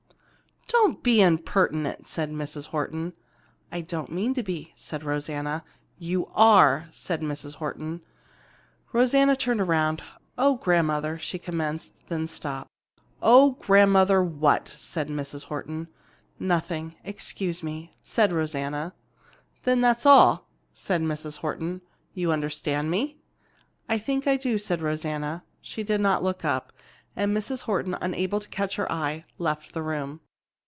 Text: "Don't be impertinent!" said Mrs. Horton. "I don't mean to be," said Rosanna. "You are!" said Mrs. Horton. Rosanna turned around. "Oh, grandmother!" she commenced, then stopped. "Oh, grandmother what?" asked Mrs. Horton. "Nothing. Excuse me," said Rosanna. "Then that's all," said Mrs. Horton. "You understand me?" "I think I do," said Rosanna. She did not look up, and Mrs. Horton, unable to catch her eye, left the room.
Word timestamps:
"Don't 0.67 1.03
be 1.03 1.21
impertinent!" 1.21 2.07
said 2.07 2.31
Mrs. 2.31 2.67
Horton. 2.67 3.11
"I 3.73 3.81
don't 3.81 4.09
mean 4.09 4.33
to 4.35 4.41
be," 4.41 4.71
said 4.77 5.03
Rosanna. 5.03 5.65
"You 5.99 6.27
are!" 6.33 6.87
said 6.91 7.19
Mrs. 7.21 7.55
Horton. 7.55 8.01
Rosanna 8.93 9.35
turned 9.35 9.59
around. 9.59 10.01
"Oh, 10.37 10.55
grandmother!" 10.55 11.19
she 11.19 11.37
commenced, 11.37 11.93
then 12.07 12.25
stopped. 12.25 12.69
"Oh, 13.21 13.51
grandmother 13.59 14.23
what?" 14.23 14.71
asked 14.73 15.09
Mrs. 15.09 15.45
Horton. 15.45 15.89
"Nothing. 16.39 16.95
Excuse 17.03 17.61
me," 17.61 17.93
said 18.01 18.31
Rosanna. 18.31 18.93
"Then 19.63 19.81
that's 19.81 20.05
all," 20.05 20.47
said 20.73 21.01
Mrs. 21.01 21.39
Horton. 21.39 21.81
"You 22.13 22.31
understand 22.31 22.89
me?" 22.89 23.17
"I 23.89 23.97
think 23.97 24.25
I 24.25 24.37
do," 24.37 24.57
said 24.57 24.81
Rosanna. 24.81 25.43
She 25.59 25.83
did 25.83 25.99
not 25.99 26.23
look 26.23 26.45
up, 26.45 26.71
and 27.13 27.35
Mrs. 27.35 27.63
Horton, 27.63 27.97
unable 27.99 28.39
to 28.39 28.47
catch 28.49 28.77
her 28.77 28.89
eye, 28.89 29.25
left 29.37 29.73
the 29.73 29.83
room. 29.83 30.21